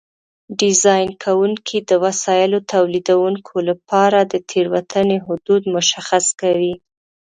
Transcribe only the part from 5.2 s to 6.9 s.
حدود مشخص کوي.